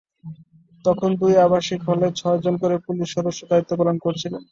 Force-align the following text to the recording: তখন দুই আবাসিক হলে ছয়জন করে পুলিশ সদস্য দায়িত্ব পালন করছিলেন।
তখন 0.85 1.09
দুই 1.21 1.33
আবাসিক 1.45 1.79
হলে 1.89 2.07
ছয়জন 2.19 2.55
করে 2.61 2.75
পুলিশ 2.85 3.07
সদস্য 3.15 3.39
দায়িত্ব 3.49 3.71
পালন 3.79 3.95
করছিলেন। 4.05 4.41